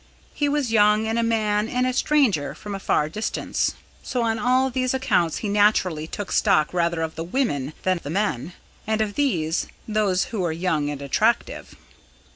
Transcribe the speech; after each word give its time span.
He 0.33 0.49
was 0.49 0.71
young 0.71 1.05
and 1.07 1.19
a 1.19 1.21
man 1.21 1.69
and 1.69 1.85
a 1.85 1.93
stranger 1.93 2.55
from 2.55 2.73
a 2.73 2.79
far 2.79 3.07
distance; 3.07 3.75
so 4.01 4.23
on 4.23 4.39
all 4.39 4.71
these 4.71 4.95
accounts 4.95 5.37
he 5.45 5.47
naturally 5.47 6.07
took 6.07 6.31
stock 6.31 6.73
rather 6.73 7.03
of 7.03 7.13
the 7.13 7.23
women 7.23 7.73
than 7.83 7.97
of 7.97 8.03
the 8.03 8.09
men, 8.09 8.53
and 8.87 8.99
of 8.99 9.13
these, 9.13 9.67
those 9.87 10.23
who 10.33 10.39
were 10.39 10.51
young 10.51 10.89
and 10.89 11.03
attractive. 11.03 11.75